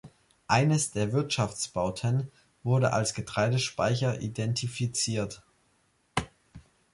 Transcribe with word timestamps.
Eines 0.47 0.89
der 0.89 1.13
Wirtschaftsbauten 1.13 2.31
wurde 2.63 2.91
als 2.91 3.13
Getreidespeicher 3.13 4.19
identifiziert. 4.19 5.43